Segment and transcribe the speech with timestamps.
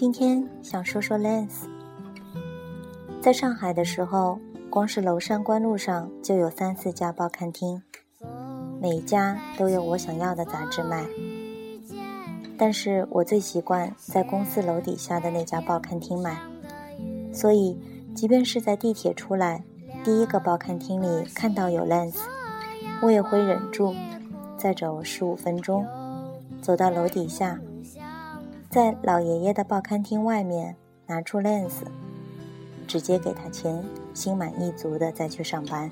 [0.00, 1.68] 今天想说说 Lens。
[3.20, 4.40] 在上海的时候，
[4.70, 7.82] 光是娄山关路上就有三四家报刊厅，
[8.80, 11.04] 每一家都有我想要的杂志卖。
[12.56, 16.34] 但是我最习惯在公司楼底下的那家报刊厅买，
[17.30, 17.78] 所以
[18.14, 19.62] 即便是在地铁出来
[20.02, 22.16] 第一个报刊厅里看到有 Lens，
[23.02, 23.94] 我也会忍住，
[24.56, 25.86] 再走十五分钟，
[26.62, 27.60] 走到楼底下。
[28.70, 30.76] 在老爷爷的报刊厅外面
[31.08, 31.82] 拿出 lens，
[32.86, 33.84] 直接给他钱，
[34.14, 35.90] 心满意足的再去上班。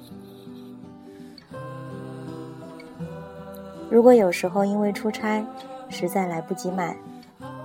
[3.91, 5.45] 如果有时候因为出差
[5.88, 6.96] 实在来不及买，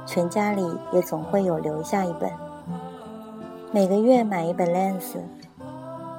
[0.03, 2.31] 全家里也总会有留下一本。
[3.71, 5.19] 每个月买一本 lens，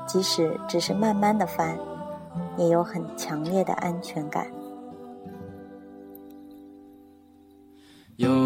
[0.07, 1.77] 即使只是慢慢的翻，
[2.57, 4.47] 也有很强烈的安全感。
[8.15, 8.44] 有。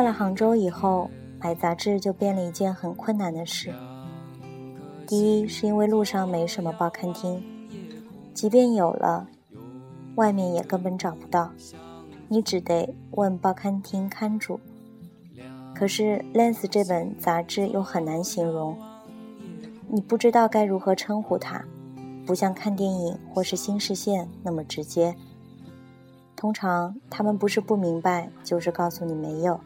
[0.00, 3.70] 到了杭州以后，买杂志就变了一件很困难的事。
[5.06, 7.44] 第一，是因为路上没什么报刊厅，
[8.32, 9.28] 即便有了，
[10.14, 11.50] 外面也根本找不到，
[12.28, 14.58] 你只得问报刊厅刊主。
[15.74, 18.78] 可是《Lens》这本杂志又很难形容，
[19.86, 21.62] 你不知道该如何称呼它，
[22.24, 25.14] 不像看电影或是新视线那么直接。
[26.34, 29.60] 通常他们不是不明白，就是告诉你没有。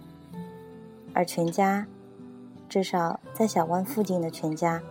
[1.14, 1.86] 而全家，
[2.68, 4.82] 至少在小湾附近的全家，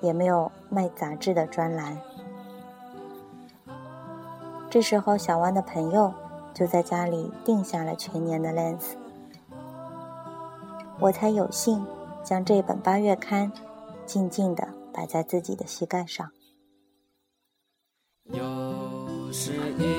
[0.00, 2.00] 也没有卖杂志的专栏。
[4.70, 6.12] 这时候，小湾的朋友
[6.52, 8.80] 就在家里订下了全年的《Lens》，
[10.98, 11.86] 我才有幸
[12.24, 13.52] 将这本八月刊
[14.04, 16.30] 静静地摆在自己的膝盖上。
[18.24, 19.97] 又是一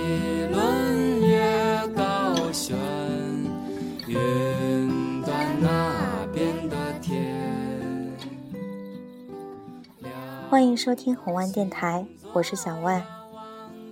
[10.50, 13.06] 欢迎收听红万电台，我是小万。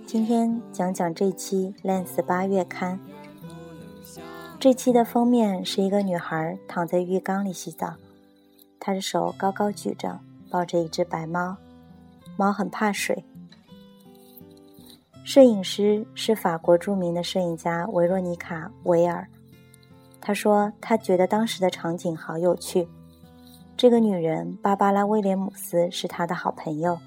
[0.04, 2.98] 今天讲讲这期《Lens》八月刊。
[4.58, 7.94] 这期的封面是一个女孩躺在浴缸里洗澡，
[8.80, 10.18] 她的手高高举着，
[10.50, 11.56] 抱着一只白猫，
[12.36, 13.24] 猫很怕水。
[15.22, 19.28] 摄影师是法国著名的摄影家维若妮卡·维尔。
[20.20, 22.88] 他说，他觉得当时的场景好有趣。
[23.78, 26.98] 这个女人芭芭拉·威廉姆斯是她的好朋友，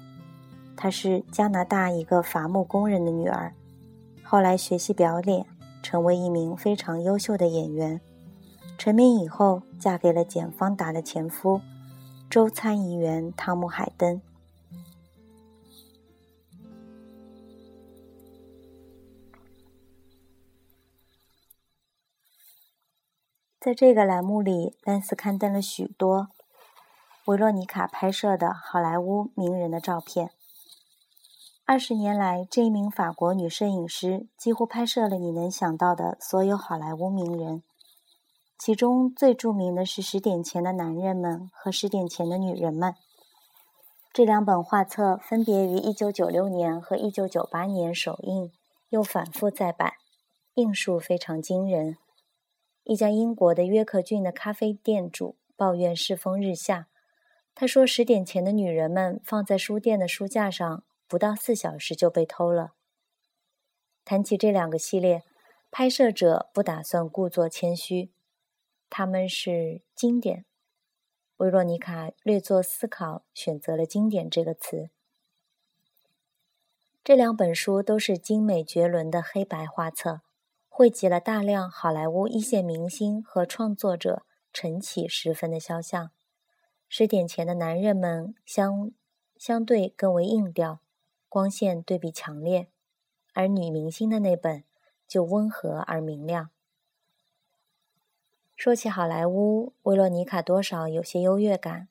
[0.74, 3.52] 她是加拿大一个伐木工人的女儿，
[4.22, 5.44] 后来学习表演，
[5.82, 8.00] 成为一名非常优秀的演员。
[8.78, 11.60] 成名以后，嫁给了简·方达的前夫，
[12.30, 14.22] 州参议员汤姆·海登。
[23.60, 26.28] 在这个栏目里，兰斯刊登了许多。
[27.26, 30.30] 维洛妮卡拍摄的好莱坞名人的照片。
[31.64, 37.62] 二十年来，这一名法国女摄影师几乎拍摄了你能想到的所有好莱坞名人，
[38.58, 42.90] 其中最著名的是《十点前的男人们》和《十点前的女人们》。
[44.12, 48.50] 这两本画册分别于1996年和1998年首映，
[48.88, 49.92] 又反复再版，
[50.54, 51.96] 印数非常惊人。
[52.82, 56.88] 一家英国的约克郡的咖啡店主抱怨世风日下。
[57.54, 62.72] 他说：“十点前的女人们放在书店的书架上，不到四小时就被偷了。”
[64.04, 65.22] 谈起这两个系列，
[65.70, 68.10] 拍摄者不打算故作谦虚，
[68.90, 70.44] 他们是经典。
[71.36, 74.90] 维罗妮卡略作思考，选择了“经典”这个词。
[77.04, 80.22] 这两本书都是精美绝伦的黑白画册，
[80.68, 84.22] 汇集了大量好莱坞一线明星和创作者
[84.52, 86.10] 晨起时分的肖像。
[86.94, 88.90] 十点前的男人们相
[89.38, 90.80] 相对更为硬调，
[91.26, 92.68] 光线对比强烈，
[93.32, 94.62] 而女明星的那本
[95.08, 96.50] 就温和而明亮。
[98.54, 101.88] 说起好莱坞，维罗妮卡多少有些优越感。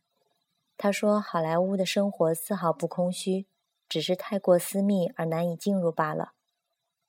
[0.77, 3.47] 她说：“好莱坞的生活丝毫不空虚，
[3.89, 6.33] 只是太过私密而难以进入罢了。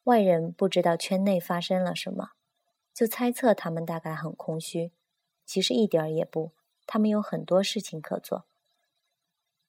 [0.04, 2.30] 外人不知道圈内发生了什么，
[2.94, 4.92] 就猜测他们大概很空虚，
[5.44, 6.52] 其实一点儿也不。”
[6.86, 8.44] 他们有很多事情可做。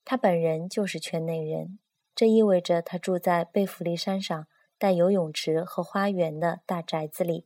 [0.06, 1.80] 他本人就是圈内人，
[2.14, 7.46] 这意味着他住在贝弗利山上带游泳池和花园的大宅子里，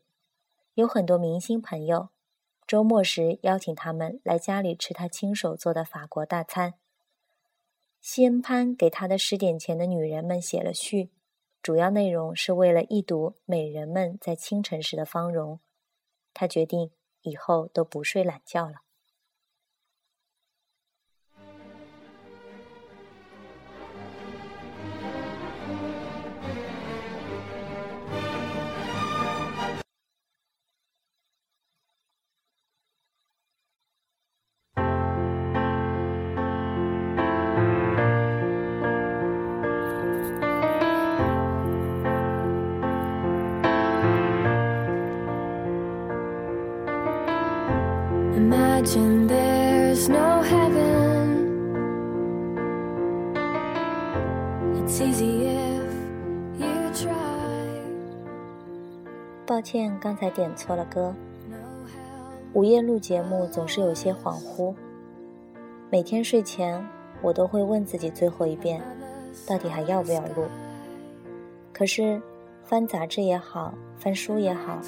[0.73, 2.09] 有很多明星朋友。
[2.65, 6.73] 周末时邀请他们来家里吃他亲手做的法国大餐。
[8.01, 11.11] 西恩潘给他的十点前的女人们写了序，
[11.61, 15.59] 主要内容是为了一睹美人们在清晨时的芳容，
[16.33, 16.91] 他决定
[17.21, 18.81] 以后都不睡懒觉了。
[59.67, 61.13] 歉，刚才点错了歌。
[62.53, 64.73] 午夜录节目总是有些恍惚，
[65.89, 66.81] 每天睡前
[67.21, 68.81] 我都会问自己最后一遍，
[69.45, 70.45] 到底还要不要录？
[71.73, 72.21] 可是
[72.63, 74.79] 翻杂志也好，翻书也好，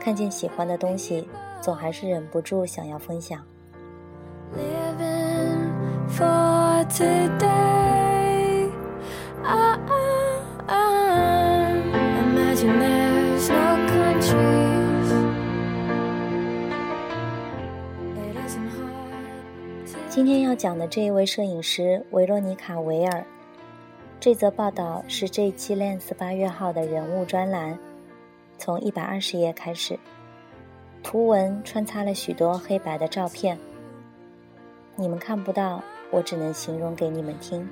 [0.00, 1.28] 看见喜欢的东西，
[1.60, 3.40] 总还是忍不住想要分享。
[4.52, 4.60] 今
[6.98, 7.79] 天要
[20.60, 23.24] 讲的这一位摄影师维罗妮卡·维尔，
[24.20, 27.78] 这则报道是这一期《Lens》八月号的人物专栏，
[28.58, 29.98] 从一百二十页开始，
[31.02, 33.58] 图文穿插了许多黑白的照片，
[34.96, 37.66] 你们看不到，我只能形容给你们听。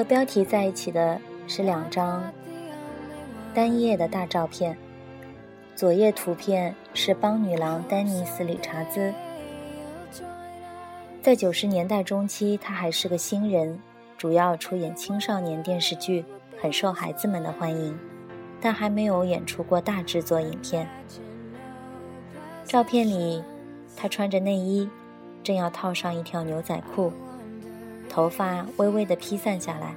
[0.00, 2.24] 和标题在一起的是两张
[3.52, 4.74] 单页的大照片，
[5.76, 9.12] 左页图片是邦女郎丹尼斯·理查兹。
[11.20, 13.78] 在九十年代中期，她还是个新人，
[14.16, 16.24] 主要出演青少年电视剧，
[16.58, 17.94] 很受孩子们的欢迎，
[18.58, 20.88] 但还没有演出过大制作影片。
[22.64, 23.44] 照片里，
[23.94, 24.88] 她穿着内衣，
[25.42, 27.12] 正要套上一条牛仔裤。
[28.10, 29.94] 头发微微的披散下来，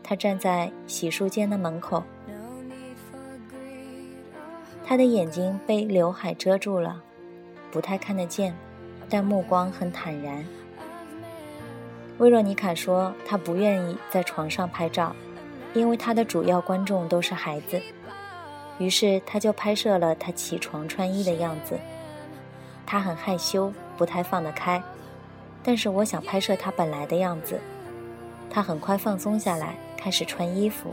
[0.00, 2.04] 他站在洗漱间的门口，
[4.86, 7.02] 他的眼睛被刘海遮住了，
[7.72, 8.56] 不太看得见，
[9.08, 10.44] 但目光很坦然。
[12.18, 15.16] 维罗妮卡说，她不愿意在床上拍照，
[15.74, 17.80] 因为她的主要观众都是孩子，
[18.78, 21.76] 于是她就拍摄了她起床穿衣的样子。
[22.86, 24.80] 她很害羞，不太放得开。
[25.62, 27.60] 但是我想拍摄他本来的样子，
[28.48, 30.92] 他很快放松下来，开始穿衣服，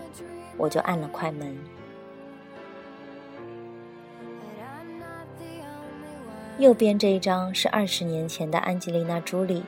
[0.57, 1.57] 我就按了快门。
[6.57, 9.63] 右边这一张是二十年前的安吉丽娜·朱莉，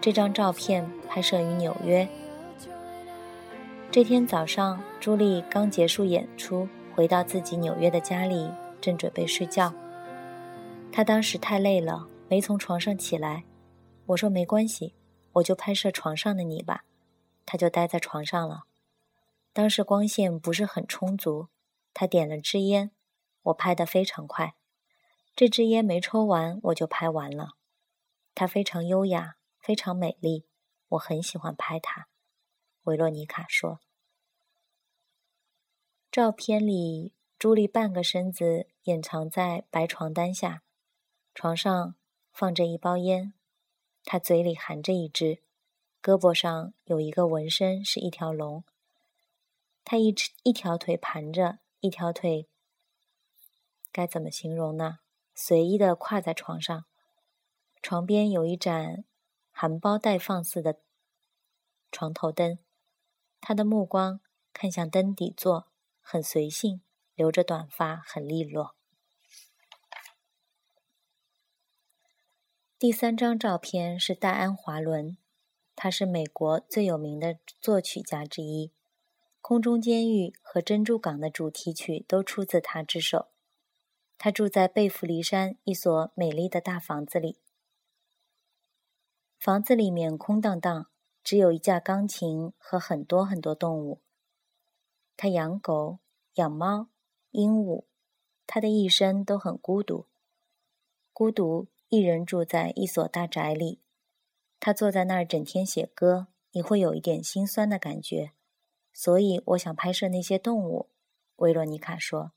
[0.00, 2.06] 这张照片拍摄于纽约。
[3.90, 9.72] 这天早上，朱莉刚结束演出，回到自己纽约的家里，正准备睡觉。
[10.92, 13.44] 她当时太累了，没从床上起来。
[14.12, 14.94] 我说没关系，
[15.34, 16.84] 我就拍摄床上的你吧。
[17.44, 18.64] 他就待在床上了。
[19.52, 21.48] 当时光线不是很充足，
[21.92, 22.90] 他点了支烟，
[23.42, 24.54] 我拍得非常快。
[25.34, 27.56] 这支烟没抽完，我就拍完了。
[28.34, 30.46] 她非常优雅，非常美丽，
[30.88, 32.08] 我很喜欢拍她。
[32.84, 33.80] 维洛妮卡说。
[36.10, 40.62] 照片里，朱莉半个身子掩藏在白床单下，
[41.34, 41.94] 床上
[42.30, 43.32] 放着一包烟。
[44.04, 45.42] 他嘴里含着一只，
[46.02, 48.64] 胳膊上有一个纹身，是一条龙。
[49.84, 52.48] 他一只一条腿盘着，一条腿
[53.90, 54.98] 该怎么形容呢？
[55.34, 56.84] 随意的跨在床上，
[57.80, 59.04] 床边有一盏
[59.50, 60.80] 含苞待放似的
[61.90, 62.58] 床头灯。
[63.40, 64.20] 他的目光
[64.52, 65.68] 看向灯底座，
[66.00, 66.82] 很随性，
[67.14, 68.76] 留着短发，很利落。
[72.82, 75.16] 第三张照片是戴安·华伦，
[75.76, 78.66] 他是美国最有名的作曲家之一，
[79.40, 83.28] 《空中监狱》和《珍珠港》的主题曲都出自他之手。
[84.18, 87.38] 他住在贝弗利山一所美丽的大房子里，
[89.38, 90.88] 房子里面空荡荡，
[91.22, 94.00] 只有一架钢琴和很多很多动物。
[95.16, 96.00] 他养狗、
[96.34, 96.88] 养猫、
[97.30, 97.84] 鹦鹉，
[98.44, 100.08] 他的一生都很孤独，
[101.12, 101.68] 孤独。
[101.92, 103.78] 一人住在一所大宅里，
[104.58, 108.32] 他坐在那儿整天写歌，你会有一点心酸的感觉，
[108.94, 110.88] 所以我想拍摄那些动物。”
[111.36, 112.32] 维罗妮卡说。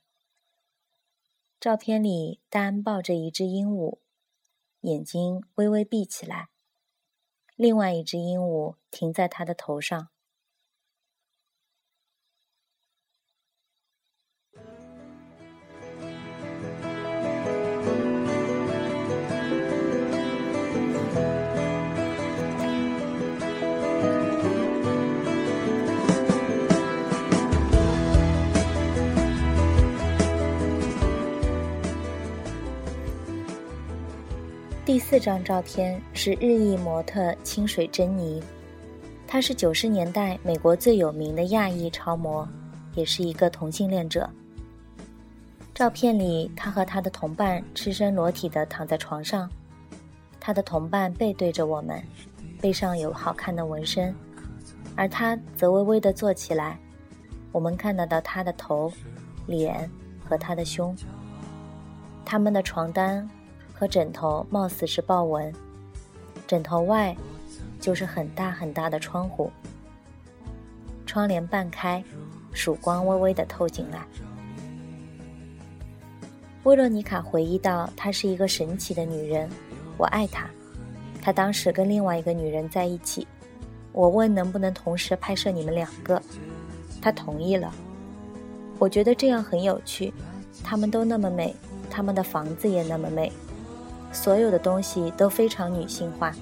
[1.57, 4.00] 照片里，戴安抱着一只鹦鹉，
[4.81, 6.50] 眼睛微微闭起来。
[7.55, 10.09] 另外一只鹦鹉停在他的头上。
[35.07, 38.41] 四张照片是日裔模特清水珍妮，
[39.27, 42.45] 她是九十年代美国最有名的亚裔超模，
[42.95, 44.27] 也是一个同性恋者。
[45.75, 49.47] 照片里，她和她的同伴赤身裸体的躺在床上，
[50.39, 52.01] 她的同伴背对着我们，
[52.59, 54.12] 背上有好看的纹身，
[54.95, 56.79] 而她则微微的坐起来，
[57.51, 58.91] 我们看得到她的头、
[59.45, 59.88] 脸
[60.27, 60.97] 和她的胸。
[62.25, 63.29] 他们的床单。
[63.77, 65.53] 和枕头貌似是豹纹，
[66.48, 67.13] 枕头外
[67.77, 69.51] 就是很大很大的窗户，
[71.05, 72.01] 窗帘半开，
[72.53, 74.00] 曙光微微的透进来。
[76.63, 79.50] 威洛尼卡回忆到，她是一个神奇的女人，
[79.98, 80.50] 我爱她。
[81.22, 83.27] 她当时跟另外一个女人在一起，
[83.91, 86.22] 我问能不能同时拍摄你们两个，
[87.01, 87.74] 她同意了。
[88.79, 90.13] 我觉得这样很有趣，
[90.63, 91.53] 她们都那么美，
[91.89, 93.32] 她们的房子也那么美。
[94.15, 96.34] 所有的东西都非常女性化。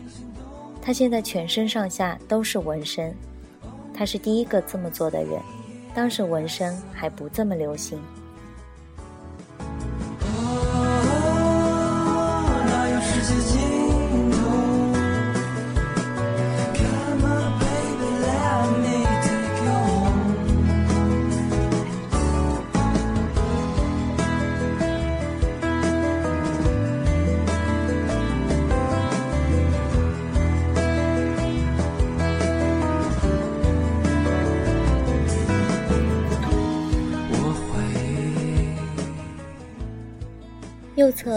[0.81, 3.13] 她现在全身上下都是纹身，
[3.93, 5.41] 她是第一个这么做的人。
[5.93, 7.99] 当时纹身还不这么流行。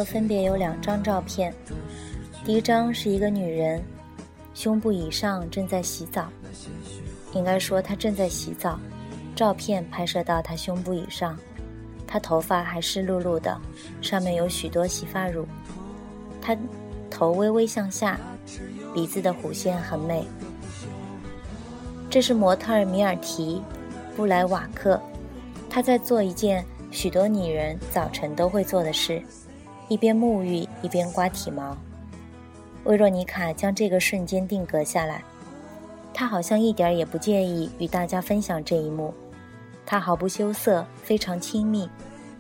[0.05, 1.53] 分别有两张照片，
[2.45, 3.83] 第一张是一个女人，
[4.55, 6.29] 胸部以上正在洗澡，
[7.33, 8.79] 应该说她正在洗澡。
[9.35, 11.38] 照片拍摄到她胸部以上，
[12.07, 13.61] 她头发还湿漉漉的，
[14.00, 15.47] 上面有许多洗发乳。
[16.41, 16.57] 她
[17.11, 18.19] 头微微向下，
[18.95, 20.26] 鼻子的弧线很美。
[22.09, 23.57] 这是模特米尔提·
[24.17, 24.99] 布莱瓦克，
[25.69, 29.23] 她在做一件许多女人早晨都会做的事。
[29.88, 31.76] 一边沐浴一边刮体毛，
[32.85, 35.23] 维若妮卡将这个瞬间定格下来。
[36.12, 39.14] 她好像一点也不介意与大家分享这一幕，
[39.85, 41.88] 她毫不羞涩，非常亲密，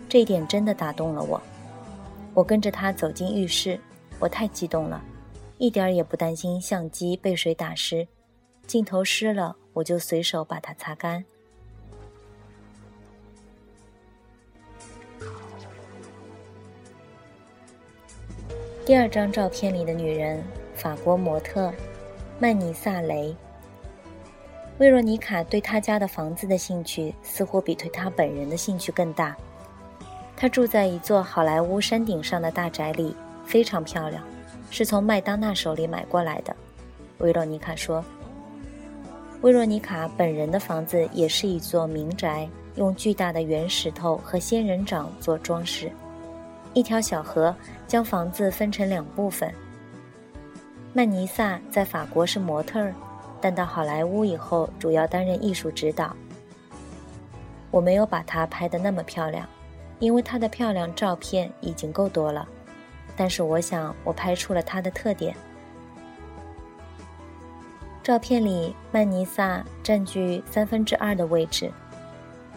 [0.08, 1.40] 这一点真的打动了我。
[2.34, 3.78] 我跟着她走进浴室，
[4.18, 5.02] 我太激动了，
[5.58, 8.08] 一点也不担心相机被水打湿，
[8.66, 11.24] 镜头湿了我就随手把它擦干。
[18.86, 20.40] 第二张照片里的女人，
[20.72, 21.74] 法国模特
[22.38, 23.34] 曼尼萨雷。
[24.78, 29.36] 维若妮卡对她家的房子的兴趣似乎比对她本人的兴趣更大。
[30.36, 34.22] 她住在一座好莱坞山顶上的大宅里，非常漂亮，
[34.70, 36.54] 是从麦当娜手里买过来的。
[37.18, 38.04] 维若妮卡说
[39.42, 45.90] ：“维若妮卡本人的房子也是一座民宅，用巨大的圆石头和仙人掌做装饰。”
[46.76, 47.56] 一条小河
[47.86, 49.50] 将房子分成两部分。
[50.92, 52.94] 曼尼萨在法国是模特儿，
[53.40, 56.14] 但到好莱坞以后主要担任艺术指导。
[57.70, 59.48] 我没有把她拍得那么漂亮，
[60.00, 62.46] 因为她的漂亮照片已经够多了。
[63.16, 65.34] 但是我想我拍出了她的特点。
[68.02, 71.72] 照片里，曼尼萨占据三分之二的位置，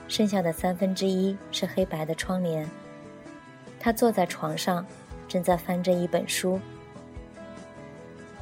[0.09, 2.69] 剩下的三分之一是黑白的窗帘。
[3.79, 4.85] 他坐在床上，
[5.27, 6.59] 正在翻着一本书，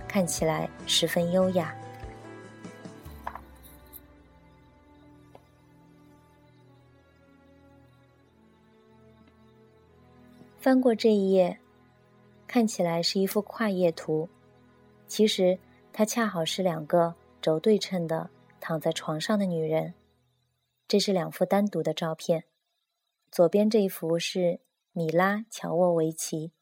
[0.08, 1.76] 看起来十分优雅。
[10.60, 11.58] 翻过这一页，
[12.48, 14.28] 看起来是一幅跨页图，
[15.08, 15.58] 其实
[15.94, 18.30] 它恰好是两个轴对称的
[18.60, 19.94] 躺在床上的女人。
[20.88, 22.44] 这是两幅单独的照片，
[23.32, 24.60] 左边这一幅是。
[24.98, 26.54] 米拉·乔沃维奇，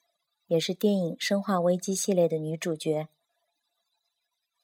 [0.48, 3.08] 也是电影《生化危机》系列的女主角。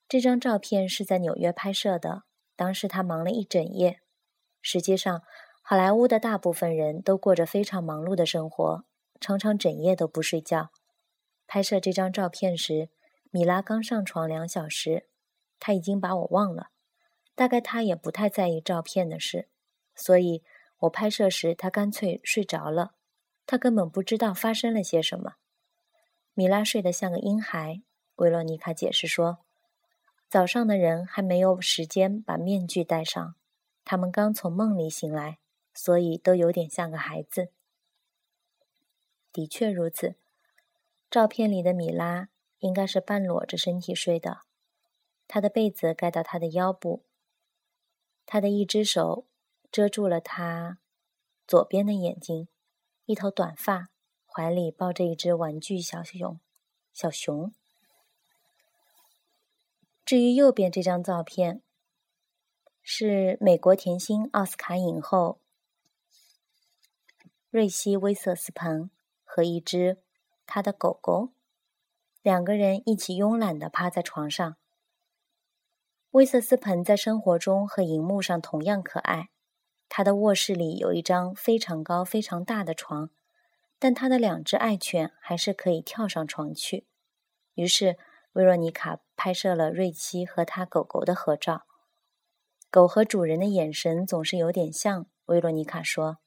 [0.10, 2.24] 这张照片是在纽约拍摄的，
[2.58, 4.02] 当时他忙了一整夜。
[4.62, 5.24] 实际上，
[5.62, 8.84] 好莱坞的大部分人都过着非常忙碌的生活，
[9.22, 10.72] 常常整夜都不睡觉。
[11.48, 12.90] 拍摄这张照片时，
[13.30, 15.08] 米拉刚上床两小时，
[15.62, 16.72] 她已经把我忘了。
[17.36, 19.48] 大概她也不太在意照片的事，
[19.96, 20.44] 所以
[20.80, 22.96] 我拍摄时她干脆睡着了。
[23.52, 25.34] 他根本不知道发生了些什么。
[26.34, 27.82] 米拉睡得像个婴孩，
[28.16, 29.40] 维罗妮卡解释说。
[30.30, 33.36] 早上的人还没有时间把面具戴上，
[33.84, 35.40] 他们刚从梦里醒来，
[35.74, 37.50] 所以都有点像个孩子。
[39.34, 40.16] 的确如此，
[41.10, 42.30] 照片里的米拉
[42.60, 44.44] 应该是半裸着身体睡的，
[45.28, 47.04] 她的被子盖到她的腰部，
[48.26, 49.28] 她的一只手
[49.70, 50.78] 遮住了她
[51.46, 52.48] 左边的眼睛，
[53.12, 53.90] 一头短发，
[54.26, 56.40] 怀里抱着一只玩具小熊，
[56.94, 57.54] 小熊。
[60.06, 61.62] 至于右边这张照片，
[62.82, 65.42] 是美国甜心奥斯卡影后
[67.50, 68.90] 瑞希·威瑟斯彭
[69.26, 70.02] 和一只
[70.46, 71.34] 她的狗狗，
[72.22, 74.56] 两个人一起慵懒地趴在床上。
[76.12, 79.32] 威瑟斯彭在生活中和荧幕上同样可爱。
[79.94, 83.10] 他的卧室里有一张非常高、非常大的床，
[83.78, 86.86] 但他的两只爱犬还是可以跳上床去。
[87.56, 87.98] 于是。
[88.36, 91.64] 维罗妮卡拍摄了瑞奇和他狗狗的合照，
[92.70, 95.06] 狗和主人的眼神总是有点像。
[95.26, 96.20] 维罗妮卡说，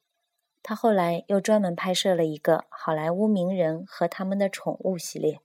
[0.63, 5.41] 他后来又专门拍摄了一个好莱坞名人和他们的宠物系列。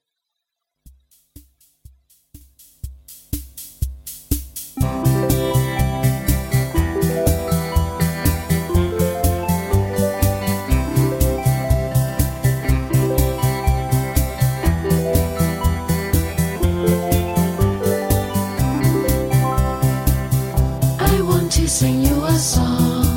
[21.79, 23.08] 是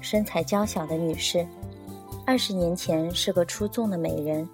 [0.00, 1.46] 身材娇小的女士。
[2.24, 4.48] 二十年前是个出众的美人，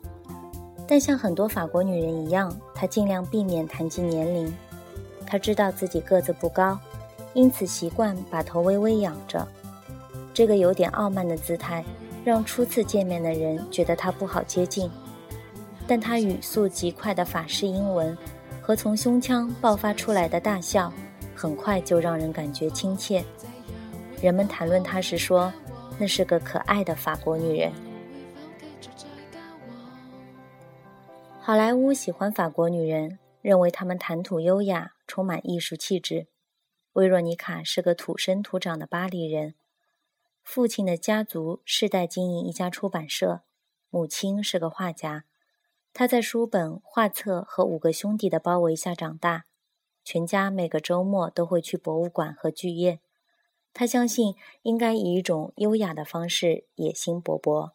[0.87, 4.52] 但像很多法国女人一样，她尽量避免谈及年龄。
[5.26, 6.78] 她知道自己个子不高，
[7.35, 9.46] 因此习惯把头微微仰着。
[10.33, 11.85] 这个有点傲慢的姿态，
[12.24, 14.90] 让初次见面的人觉得她不好接近。
[15.87, 18.16] 但她语速极快的法式英文
[18.62, 20.90] 和从胸腔爆发出来的大笑，
[21.35, 23.22] 很快就让人感觉亲切。
[24.20, 25.52] 人们谈论她时说，
[25.98, 27.72] 那是个可爱的法国女人。
[31.40, 36.26] 好莱坞喜欢法国女人，认为她们谈吐优雅，充满艺术气质。
[36.94, 39.54] 维若妮卡是个土生土长的巴黎人，
[40.42, 43.42] 父亲的家族世代经营一家出版社，
[43.88, 45.24] 母亲是个画家。
[45.94, 49.44] 她在书本、画册和五个兄弟的包围下长大，
[50.02, 52.98] 全家每个周末都会去博物馆和剧院。
[53.72, 57.72] 他相信应该以一种优雅的方式野心勃勃，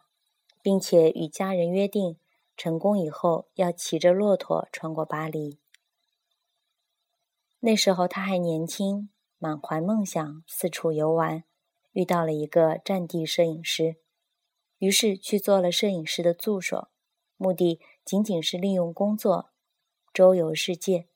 [0.62, 2.18] 并且与家人约定，
[2.58, 5.60] 成功以后要骑着骆驼穿过巴黎。
[7.62, 11.46] 那时候他还年轻，满怀梦想，四处游玩，
[11.94, 13.96] 遇到了一个战地摄影师，
[14.80, 16.90] 于是去做了摄影师的助手，
[17.38, 19.52] 目的仅仅是利用工作
[20.14, 21.08] 周游世界。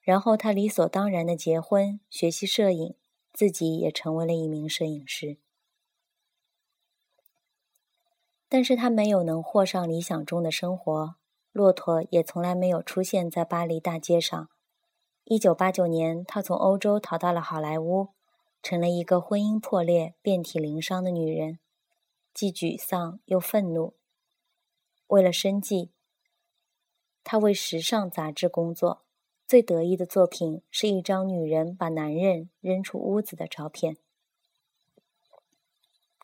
[0.00, 2.96] 然后他理所当然的结婚，学习摄影。
[3.36, 5.36] 自己也成为了一名摄影师，
[8.48, 11.16] 但是他没有能过上理想中的生活，
[11.52, 14.48] 骆驼也从来没有出现在巴黎大街上。
[15.24, 18.08] 一九八九年，他从欧洲逃到了好莱坞，
[18.62, 21.58] 成了一个婚姻破裂、遍体鳞伤的女人，
[22.32, 23.92] 既沮丧又愤怒。
[25.08, 25.90] 为了生计，
[27.22, 29.02] 他为时尚杂志工作，
[29.46, 33.96] 最得意的作品是一张女人把男人扔出屋子的照片。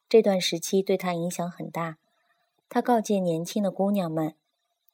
[0.09, 1.99] 这段时期对他影响很大。
[2.69, 4.35] 他告诫年轻的姑娘们：“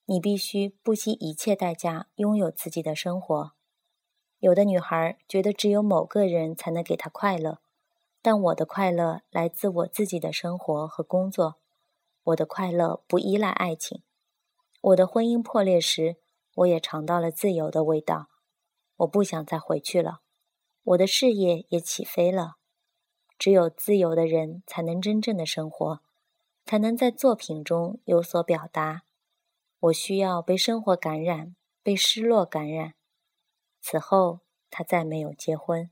[0.06, 3.52] 你必须不惜一切代价拥有自己的生活。”
[4.40, 7.60] 有的女孩觉得只有某个人才能给她快乐，
[8.20, 11.56] 但我的快乐来自我自己的生活和工作。
[12.24, 14.02] 我的快乐不依赖爱情。
[14.82, 16.16] 我的婚姻破裂时，
[16.58, 18.28] 我也尝到了自由的味道。
[18.98, 20.22] 我不想再回去了。
[20.82, 22.56] 我的事业也起飞了。
[23.38, 26.00] 只有自由的人才能真正的生活，
[26.64, 29.02] 才能在作品中有所表达。
[29.78, 32.94] 我需要被生活感染，被失落感染。
[33.80, 34.40] 此后，
[34.70, 35.88] 他再没有结婚。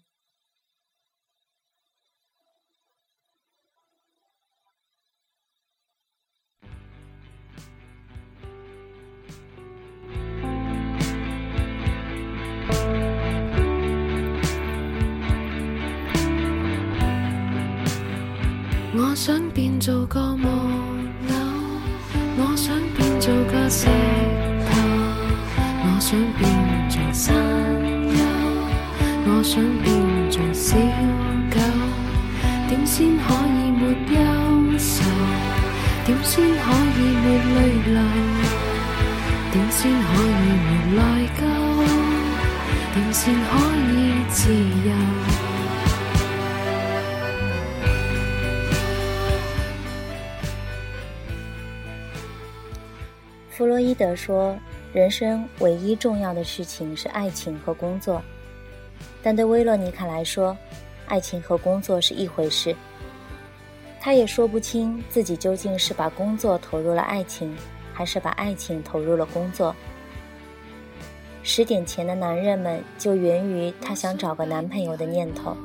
[18.99, 21.35] 我想变做个木偶，
[22.39, 23.87] 我想变做个石
[24.67, 24.73] 头，
[25.85, 26.49] 我想变
[26.89, 27.35] 做山
[28.11, 28.17] 丘。
[29.29, 29.93] 我想变
[30.31, 30.77] 做小
[31.51, 31.61] 狗，
[32.69, 33.83] 点先可以没
[34.15, 34.19] 忧
[34.79, 35.05] 愁？
[36.07, 36.65] 点先可
[36.97, 37.59] 以没泪
[37.93, 38.01] 流？
[39.53, 41.01] 点先可以没内
[41.37, 41.39] 疚？
[42.95, 43.53] 点先可
[43.93, 43.95] 以
[44.31, 44.41] 自
[44.89, 44.91] 由？
[53.57, 54.55] 弗洛伊德说
[54.93, 58.21] ：“人生唯一重要的事情是爱情和工作。”
[59.25, 60.55] 但对威洛尼卡来说，
[61.07, 62.77] 爱情和工作是一回事。
[63.99, 67.57] 他也说不清自己究竟是把工作投入了爱情，
[67.95, 69.75] 还是把爱情投入了工作。
[71.43, 75.57] 十点前的男人们就源于他想找个男朋友的念头。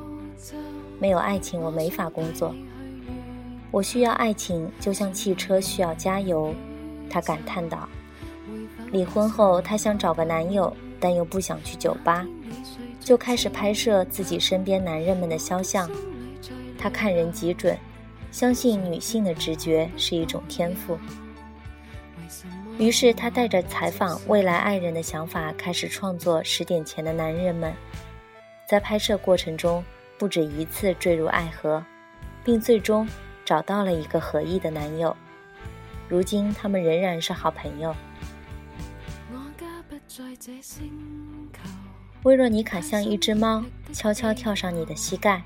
[0.98, 2.54] 没有爱情，我没法工作。
[3.70, 6.54] 我需要爱情，就像汽车需要加油。
[7.12, 7.86] 她感叹道。
[8.90, 12.26] 离婚后，她想找个男友，但又不想去酒吧。
[12.98, 15.90] 就开始拍摄自己身边男人们的肖像，
[16.78, 17.76] 她看人极准，
[18.30, 20.98] 相信女性的直觉是一种天赋。
[22.78, 27.72] 于是她带着采访未来爱人的想法，开始创作《十点前的男人们》。
[28.66, 29.84] 在拍摄过程中，
[30.18, 31.84] 不止一次坠入爱河，
[32.44, 33.06] 并最终
[33.44, 35.14] 找到了一个合意的男友。
[36.08, 37.94] 如今他们仍然是好朋友。
[42.24, 45.42] 威若妮卡像一只猫，悄悄跳上你的膝盖。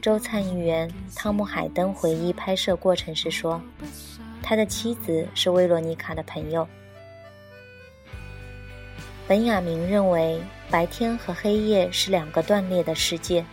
[0.00, 3.60] 州参议员汤姆·海登回忆拍摄过程时说
[4.42, 6.68] ：“他的妻子是威罗妮卡的朋友。”
[9.26, 10.38] 本雅明认为，
[10.70, 13.44] 白天和黑夜是两个断裂的世界。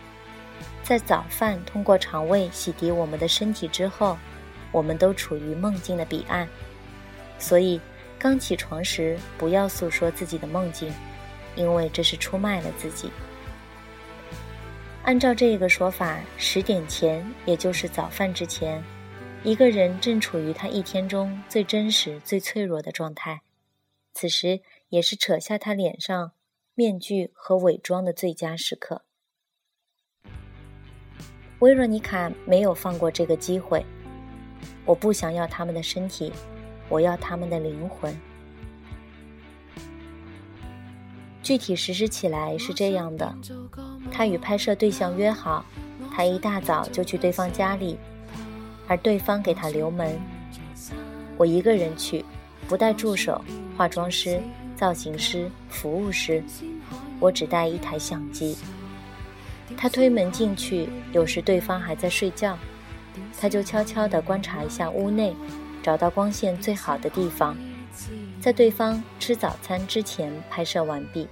[0.82, 4.18] 在早饭通过肠胃洗涤我们的身体之后，
[4.72, 6.48] 我们都处于梦境的彼岸。
[7.38, 7.80] 所以，
[8.18, 10.92] 刚起床时不要诉说自己的梦境。
[11.54, 13.10] 因为这是出卖了自己。
[15.02, 18.82] 按照这个说法，十点前，也就是早饭之前，
[19.44, 23.42] 一个人正处于他一天中最真实、最脆弱的状态，
[24.14, 26.32] 此时也是扯下他脸上
[26.74, 29.04] 面具和伪装的最佳时刻。
[31.58, 33.84] 维若妮卡没有放过这个机会。
[34.84, 36.32] 我不想要他们的身体，
[36.88, 38.16] 我要他们的灵魂。
[41.42, 43.34] 具体实施起来是这样的：
[44.10, 45.64] 他与拍摄对象约好，
[46.14, 47.98] 他一大早就去对方家里，
[48.86, 50.18] 而对方给他留门。
[51.36, 52.24] 我一个人去，
[52.68, 53.42] 不带助手、
[53.76, 54.40] 化妆师、
[54.76, 56.42] 造型师、服务师，
[57.18, 58.56] 我只带一台相机。
[59.76, 62.56] 他推门进去，有时对方还在睡觉，
[63.40, 65.34] 他就悄悄地观察一下屋内，
[65.82, 67.56] 找到光线最好的地方。
[68.40, 71.28] 在对方吃早餐之前拍摄完毕。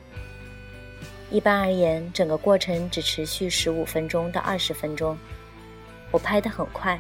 [1.31, 5.17] 一般而言，整个过程只持续十五分钟到二十分钟。
[6.11, 6.99] 我拍得很快，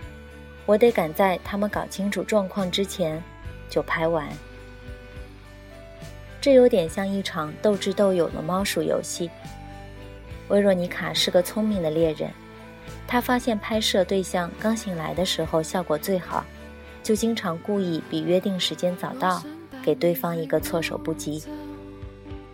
[0.66, 3.22] 我得赶在他们搞清楚状况之前
[3.68, 4.28] 就拍完。
[6.40, 9.28] 这有点像一场斗智斗勇的猫鼠游戏。
[10.48, 12.30] 维若妮卡是个聪明的猎人，
[13.10, 16.44] 他发现拍摄对象刚醒来的时候效果最好，
[17.02, 19.42] 就经常故意比约定时间早到。
[19.82, 21.42] 给对方一个措手不及，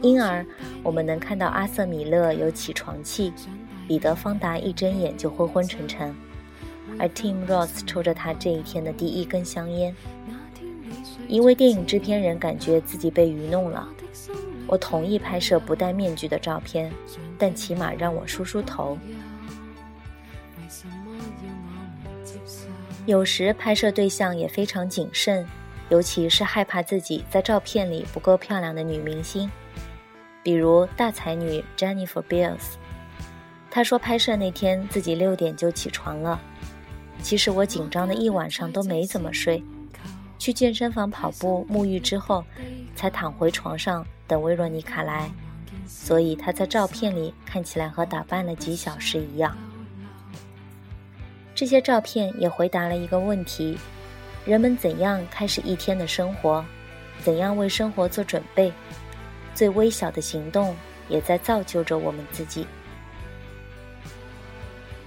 [0.00, 0.46] 因而
[0.82, 3.32] 我们能看到阿瑟·米勒有起床气，
[3.86, 6.14] 彼得·方达一睁眼就昏昏沉沉，
[6.98, 9.94] 而 Tim Ross 抽着他这一天的第一根香烟。
[11.28, 13.86] 一位电影制片人感觉自己被愚弄了。
[14.68, 16.90] 我同意拍摄不戴面具的照片，
[17.36, 18.96] 但起码让我梳梳头。
[23.06, 25.46] 有时拍摄对象也非常谨慎，
[25.90, 29.48] 尤其是害怕自己在照片里不够漂亮的女明星，
[30.42, 32.74] 比如大才女 Jennifer Beals。
[33.70, 36.40] 她说拍摄那天自己六点就起床了，
[37.22, 39.62] 其实我紧张的一晚上都没怎么睡，
[40.36, 42.44] 去健身房跑步、沐浴之后，
[42.96, 45.30] 才躺回床上等薇若妮卡来，
[45.86, 49.56] 所以她在照片里看起来和打扮了几小时一样。
[51.56, 53.78] 这些照片也回答了一个问题：
[54.44, 56.62] 人们怎样开始一天的生活？
[57.22, 58.70] 怎样为生活做准备？
[59.54, 60.76] 最微小的行动
[61.08, 62.66] 也在造就着我们自己。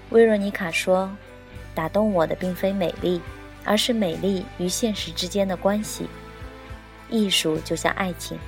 [0.09, 1.15] 薇若妮卡说
[1.75, 3.21] ：“打动我的并非美丽，
[3.63, 6.07] 而是美丽与现实之间的关系。
[7.11, 8.39] 艺术就像爱情，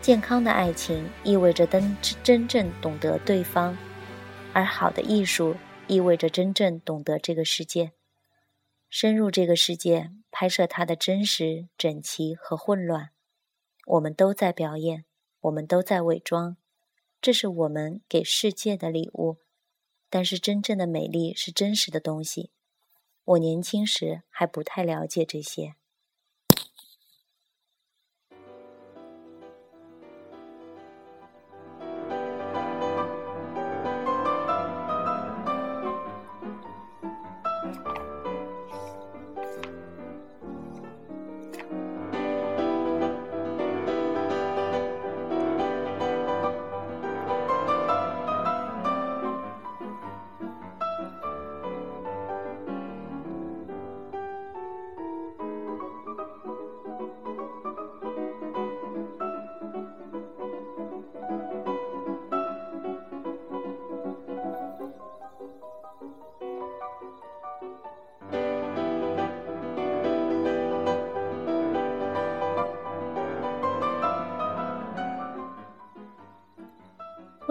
[0.00, 3.78] 健康的爱情意味着真真正懂得对方，
[4.52, 5.54] 而好的艺术。”
[5.90, 7.90] 意味着真正懂得这个世界，
[8.88, 13.10] 深入这个世界，拍摄它的真实、整齐和混乱。
[13.86, 15.04] 我们都在表演，
[15.40, 16.56] 我们都在伪装，
[17.20, 19.38] 这是我们给世界的礼物。
[20.08, 22.52] 但是真正的美丽是真实的东西。
[23.24, 25.74] 我年轻时还不太了解这些。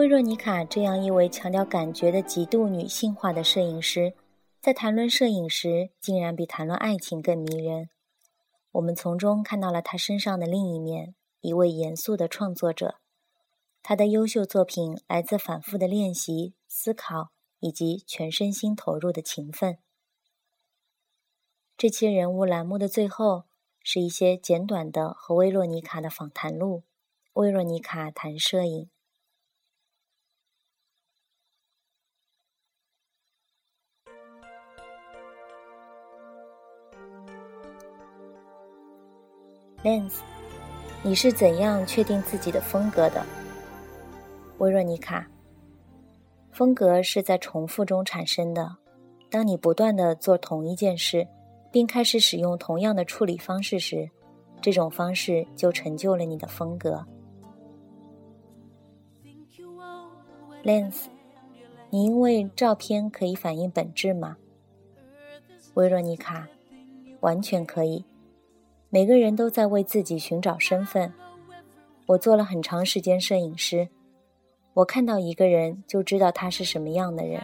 [0.10, 4.16] 若妮卡这样一位强调感觉的极度女性化的摄影师，
[4.60, 7.92] 在谈论摄影时，竟然比谈论爱情更迷人。
[8.72, 12.96] 我们从中看到了她身上的另一面，一位严肃的创作者。
[13.84, 19.78] 她的优秀作品来自反复的练习、思考以及全身心投入的勤奋。
[21.78, 23.44] 这期人物栏目的最后
[23.84, 26.82] 是一些简短的和薇洛妮卡的访谈录。
[27.34, 28.90] 薇洛妮卡谈摄影。
[39.82, 40.16] Lens，
[41.04, 43.26] 你是怎样确定自己的风格的？
[44.58, 45.26] 薇若妮卡，
[46.52, 48.76] 风格是在重复中产生的。
[49.30, 51.26] 当你不断的做同一件事，
[51.72, 54.10] 并开始使用同样的处理方式时，
[54.62, 57.06] 这种方式就成就了你的风格。
[60.66, 61.04] Lens，
[61.90, 64.36] 你因为照片可以反映本质吗？
[65.76, 66.50] 薇若妮卡，
[67.22, 68.04] 完全可以。
[68.92, 71.14] 每个人都在为自己寻找身份。
[72.08, 73.88] 我做了很长时间摄影师，
[74.74, 77.40] 我看到一个人就知道他是什么样的人，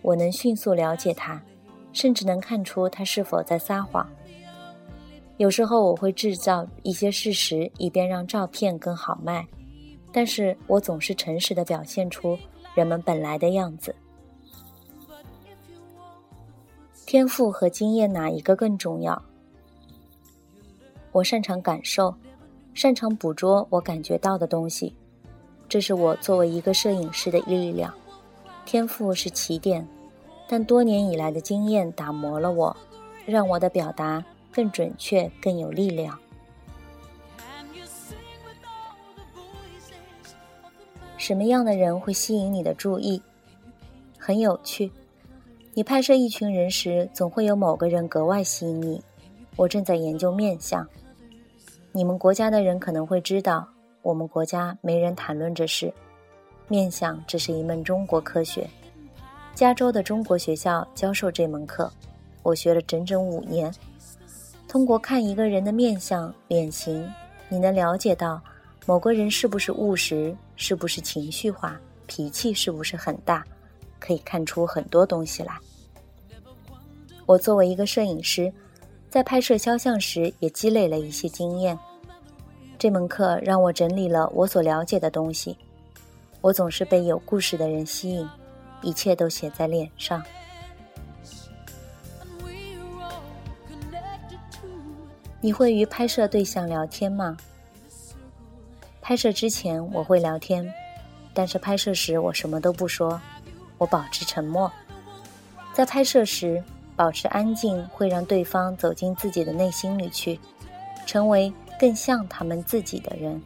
[0.00, 1.42] 我能迅速了解他，
[1.92, 4.08] 甚至能看出他是否在撒谎。
[5.36, 9.46] 有时候我会制造一些事实，以便让照片更好卖，
[10.12, 12.38] 但是我总是诚实的表现出
[12.74, 13.94] 人们本来的样子。
[17.04, 19.22] 天赋和经验哪一个更重要？
[21.14, 22.12] 我擅长感受，
[22.74, 24.92] 擅长捕捉我感觉到的东西，
[25.68, 27.94] 这是我作为一个摄影师的力量。
[28.64, 29.86] 天赋是起点，
[30.48, 32.76] 但多年以来的经验打磨了我，
[33.26, 36.18] 让我的表达更准确、更有力量。
[41.16, 43.22] 什么样的人会吸引你的注意？
[44.18, 44.90] 很有趣，
[45.74, 49.00] 你拍摄一群人时，总会有某个人格外吸引你。
[49.54, 50.84] 我正在研究面相。
[51.96, 53.64] 你们国家的人可能会知道，
[54.02, 55.94] 我们国家没人谈论这事。
[56.66, 58.68] 面相这是一门中国科学，
[59.54, 61.88] 加州的中国学校教授这门课，
[62.42, 63.72] 我学了整整五年。
[64.66, 67.08] 通过看一个人的面相、脸型，
[67.48, 68.42] 你能了解到
[68.86, 73.44] 某个人是不是务实，是不是情绪化，脾气是不是很大，
[74.00, 75.56] 可以看出很多东西来。
[77.24, 78.52] 我作为一个摄影师。
[79.14, 81.78] 在拍摄肖像时也积累了一些经验。
[82.76, 85.56] 这门课让我整理了我所了解的东西。
[86.40, 88.28] 我总是被有故事的人吸引，
[88.82, 90.20] 一切都写在脸上。
[95.40, 97.36] 你会与拍摄对象聊天吗？
[99.00, 100.68] 拍摄之前我会聊天，
[101.32, 103.20] 但是拍摄时我什么都不说，
[103.78, 104.68] 我保持沉默。
[105.72, 106.60] 在拍摄时，
[106.96, 110.38] 保持安静会让对方走进自己的内心里去，
[111.06, 113.40] 成为更像他们自己的人。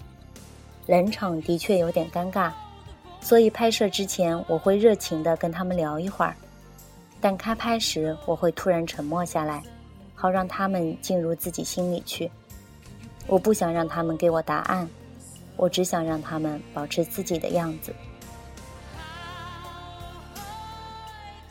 [0.87, 2.53] 冷场的确有点尴尬。
[3.21, 6.37] 所以拍摄之前，我会热情地跟他们聊一会儿，
[7.21, 9.63] 但开拍时我会突然沉默下来，
[10.15, 12.31] 好让他们进入自己心里去。
[13.27, 14.89] 我不想让他们给我答案，
[15.57, 17.93] 我只想让他们保持自己的样子。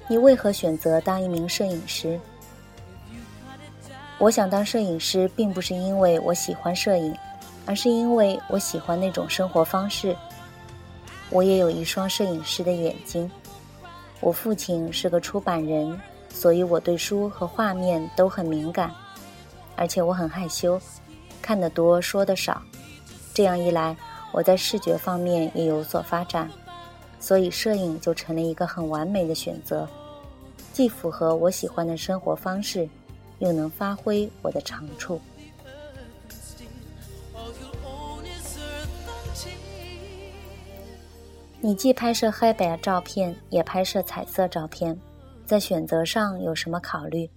[0.10, 2.20] 你为何选择当一名摄影师？
[4.18, 7.16] 我想当摄影师，并不是因为我喜欢摄影，
[7.66, 10.16] 而是因为我喜欢那种生活方式。
[11.30, 13.30] 我也有一双摄影师的眼睛。
[14.22, 18.90] 我父亲是个出版人，所以我对书和画面都很敏感，
[19.76, 20.80] 而且我很害羞，
[21.42, 22.62] 看得多说得少。
[23.34, 23.96] 这样一来，
[24.32, 26.50] 我在视觉方面也有所发展，
[27.20, 29.88] 所以摄影就成了一个很完美的选择，
[30.72, 32.88] 既符合我喜欢的生活方式，
[33.40, 35.20] 又能发挥我的长处。
[41.60, 44.98] 你既拍摄黑白照片，也拍摄彩色照片，
[45.46, 47.30] 在选择上有什么考虑？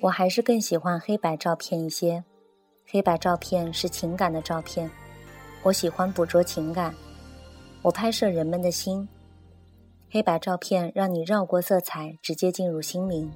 [0.00, 2.24] 我还是更喜欢黑白照片一些。
[2.86, 4.90] 黑白照片是情感的照片，
[5.64, 6.94] 我喜欢捕捉情感，
[7.82, 9.06] 我拍摄人们的心。
[10.08, 13.30] 黑白照片让你绕过色彩，直接进入心灵，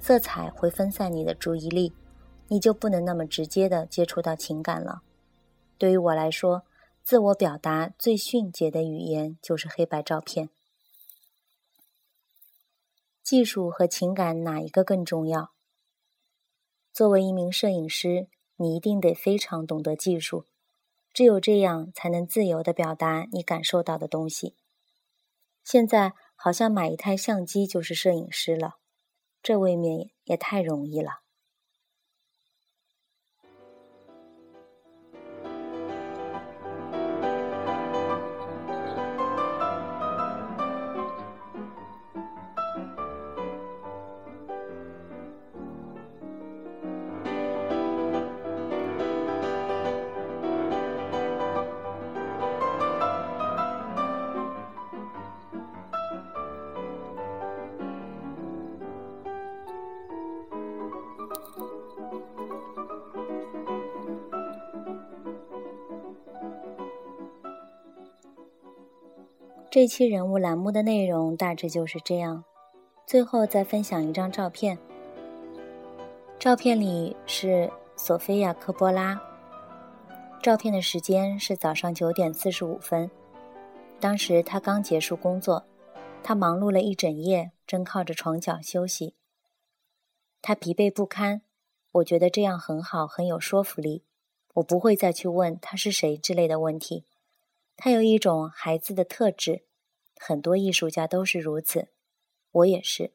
[0.00, 1.92] 色彩会分散你的注意力，
[2.46, 5.02] 你就不能那么直接的接触到情感了。
[5.76, 6.62] 对于我来说，
[7.02, 10.48] 自我表达最迅捷的语言就是黑白照片。
[13.22, 15.50] 技术和情感哪一个更重要？
[16.92, 20.46] 作为一名摄影师，你一定得非常懂得技术，
[21.12, 24.54] 只有这样才能自由的表达你感受到的东西。
[25.64, 28.76] 现在好像买一台相机就是摄影师了，
[29.42, 31.20] 这未免也太容易了。
[69.80, 72.42] 这期人物栏目的内容大致就是这样。
[73.06, 74.76] 最后再分享一张照片。
[76.36, 79.22] 照片里是索菲亚·科波拉。
[80.42, 83.08] 照片的时间是早上九点四十五分。
[84.00, 85.64] 当时他刚结束工作，
[86.24, 89.14] 他忙碌了一整夜，正靠着床角休息。
[90.42, 91.42] 他疲惫不堪。
[91.92, 94.02] 我觉得这样很好，很有说服力。
[94.54, 97.04] 我不会再去问他是谁之类的问题。
[97.76, 99.62] 他有一种孩子的特质，
[100.18, 101.88] 很多艺术家都是如此，
[102.50, 103.14] 我也是。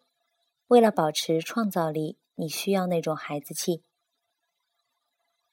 [0.68, 3.84] 为了保持创造力，你需要那种孩子气。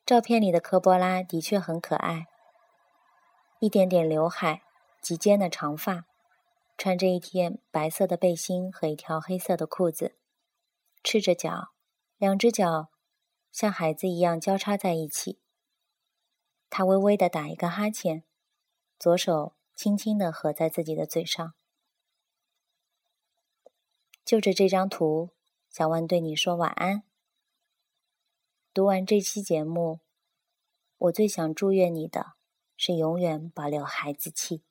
[0.06, 2.26] 照片里的科波拉的确很可爱，
[3.58, 4.62] 一点点刘海，
[5.02, 6.06] 及肩的长发，
[6.78, 10.16] 穿着一件白色的背心和一条黑色的裤子，
[11.02, 11.72] 赤着脚，
[12.16, 12.88] 两只脚
[13.52, 15.40] 像孩子一样交叉在一起。
[16.70, 18.24] 他微微的打一个哈欠。
[18.98, 21.54] 左手轻轻地合在自己的嘴上。
[24.26, 25.30] 就着这张图，
[25.70, 27.02] 小万对你说晚安。
[28.74, 30.00] 读完这期节目，
[30.98, 32.34] 我最想祝愿你的
[32.76, 34.62] 是永远保留孩子气。